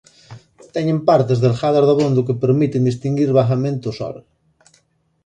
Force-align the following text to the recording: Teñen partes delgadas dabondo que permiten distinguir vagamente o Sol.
Teñen 0.75 0.99
partes 1.09 1.41
delgadas 1.45 1.87
dabondo 1.89 2.25
que 2.27 2.41
permiten 2.43 2.87
distinguir 2.89 3.29
vagamente 3.39 3.85
o 3.91 3.95
Sol. 3.99 4.15